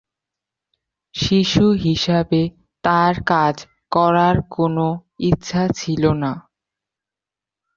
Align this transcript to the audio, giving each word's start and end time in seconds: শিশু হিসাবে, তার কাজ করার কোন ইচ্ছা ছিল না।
শিশু 1.15 1.65
হিসাবে, 1.83 2.41
তার 2.83 3.13
কাজ 3.27 3.55
করার 3.91 4.35
কোন 4.49 4.75
ইচ্ছা 5.29 5.63
ছিল 5.79 6.03
না। 6.23 6.31